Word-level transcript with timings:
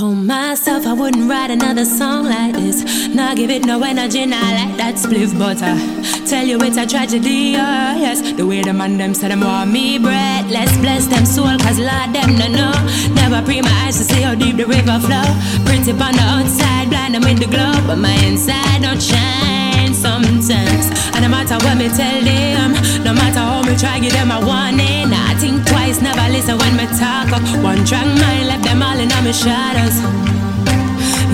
Told 0.00 0.16
myself 0.16 0.86
I 0.86 0.94
wouldn't 0.94 1.28
write 1.28 1.50
another 1.50 1.84
song 1.84 2.24
like 2.24 2.54
this. 2.54 3.06
Not 3.08 3.36
give 3.36 3.50
it 3.50 3.66
no 3.66 3.82
energy, 3.82 4.24
not 4.24 4.50
like 4.54 4.74
that 4.78 4.94
spliff 4.94 5.38
butter. 5.38 5.76
Tell 6.24 6.42
you 6.42 6.56
it's 6.62 6.78
a 6.78 6.86
tragedy, 6.86 7.52
oh 7.56 7.92
yes. 8.00 8.22
The 8.32 8.46
way 8.46 8.62
the 8.62 8.72
man 8.72 8.96
them 8.96 9.12
said 9.12 9.30
them 9.30 9.42
want 9.42 9.70
me 9.70 9.98
breathless. 9.98 10.72
Bless 10.78 11.06
them 11.06 11.26
soul, 11.26 11.52
cause 11.60 11.78
Lord 11.78 12.16
them 12.16 12.32
no 12.40 12.48
know. 12.48 12.72
Never 13.12 13.44
pre 13.44 13.60
my 13.60 13.68
eyes 13.84 13.98
to 13.98 14.04
see 14.04 14.22
how 14.22 14.34
deep 14.34 14.56
the 14.56 14.64
river 14.64 14.98
flow. 15.04 15.28
It 15.68 16.00
on 16.00 16.12
the 16.16 16.24
outside, 16.32 16.88
blind 16.88 17.14
them 17.14 17.20
with 17.20 17.38
the 17.38 17.48
glow. 17.52 17.76
But 17.86 17.96
my 17.96 18.16
inside 18.24 18.80
don't 18.80 19.02
shine 19.02 19.92
sometimes. 19.92 20.88
And 21.12 21.20
no 21.24 21.28
matter 21.28 21.60
what 21.60 21.76
me 21.76 21.92
tell 21.92 22.24
them, 22.24 22.72
no 23.04 23.12
matter 23.12 23.44
how 23.44 23.60
me 23.68 23.76
try 23.76 24.00
give 24.00 24.12
them 24.12 24.30
a 24.30 24.40
warning. 24.40 25.12
I 25.12 25.36
think 25.36 25.66
twice, 25.68 26.00
never 26.00 26.24
listen 26.32 26.56
when 26.56 26.79
talk. 27.00 27.32
One 27.64 27.82
track 27.84 28.06
mind 28.06 28.48
left 28.48 28.64
them 28.64 28.82
all 28.82 28.98
in 28.98 29.08
my 29.08 29.32
shadows. 29.32 29.96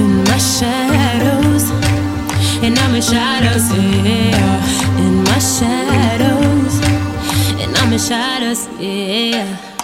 In 0.00 0.24
my 0.24 0.38
shadows. 0.38 1.64
In 2.62 2.74
my 2.92 3.00
shadows, 3.00 3.66
yeah. 4.06 5.02
In 5.02 5.24
my 5.24 5.38
shadows. 5.38 6.74
In 7.62 7.70
my 7.90 7.96
shadows, 7.96 8.68
yeah. 8.78 9.75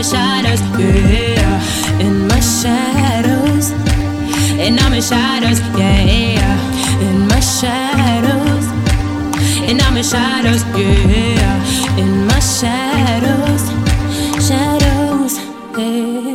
My 0.00 0.04
shadows, 0.04 0.62
yeah. 0.80 2.00
In 2.00 2.26
my 2.26 2.40
shadows, 2.40 3.70
in 4.58 4.76
my 4.76 4.98
shadows, 4.98 5.60
yeah. 5.76 6.56
In 7.02 7.28
my 7.28 7.38
shadows, 7.40 8.64
in 9.68 9.76
my 9.76 10.00
shadows, 10.00 10.64
yeah. 10.74 11.98
In 11.98 12.26
my 12.26 12.40
shadows, 12.40 13.62
shadows, 14.48 15.36
yeah. 15.76 16.34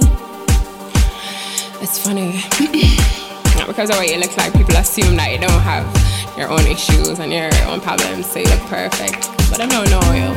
It's 1.81 1.97
funny. 1.97 2.43
Not 3.57 3.65
because 3.65 3.89
of 3.89 3.95
what 3.95 4.07
you 4.07 4.19
look 4.19 4.37
like, 4.37 4.53
people 4.53 4.75
assume 4.75 5.15
that 5.15 5.31
you 5.31 5.39
don't 5.39 5.63
have 5.63 5.87
your 6.37 6.49
own 6.49 6.67
issues 6.67 7.17
and 7.17 7.33
your 7.33 7.49
own 7.65 7.81
problems, 7.81 8.27
so 8.29 8.37
you 8.37 8.45
look 8.45 8.61
perfect. 8.69 9.27
But 9.49 9.61
I 9.61 9.65
don't 9.65 9.89
know 9.89 10.05
you. 10.13 10.29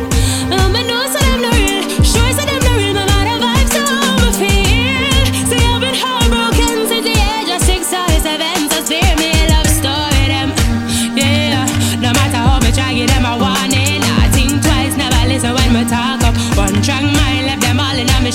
Um, 0.48 0.74
I 0.74 0.82
know 0.82 1.04
so 1.06 1.18
them 1.18 1.42
no 1.42 1.50
real, 1.50 2.02
sure 2.02 2.32
so 2.32 2.47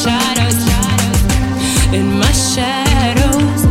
all 0.07 0.37
in 1.93 2.17
my 2.19 2.31
shadows, 2.31 2.31
my 2.31 2.31
shadows, 2.31 3.63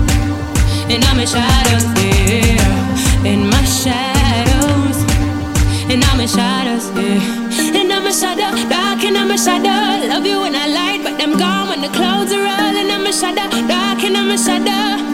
in 0.89 1.03
shadows, 1.27 1.85
yeah, 2.01 3.25
in 3.25 3.49
my 3.51 3.65
shadows. 3.65 4.97
And 5.91 6.03
I'm 6.05 6.21
in 6.21 6.29
shadows, 6.29 6.91
yeah. 6.97 7.81
In 7.81 7.89
my 7.89 8.11
shadow, 8.11 8.51
dark 8.69 9.05
in 9.05 9.15
my 9.15 9.37
shadow. 9.37 10.09
Love 10.09 10.27
you 10.27 10.41
when 10.41 10.55
I 10.55 10.67
light, 10.67 11.01
but 11.03 11.19
them 11.19 11.37
gone 11.37 11.69
when 11.69 11.81
the 11.83 11.89
clouds 11.89 12.33
are 12.33 12.43
rolling. 12.43 12.89
In 12.89 13.03
my 13.03 13.11
shadow, 13.11 13.51
dark 13.69 14.03
in 14.03 14.15
my 14.15 14.37
shadow. 14.37 14.73
Hey, 14.73 14.79
hey, 14.79 15.07
hey. 15.07 15.12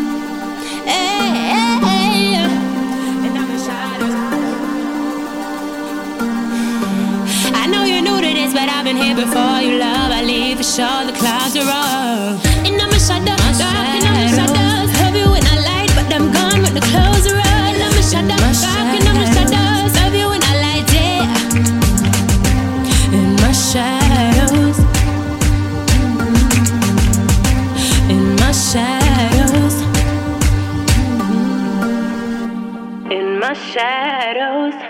my 33.48 33.54
shadows. 33.54 34.87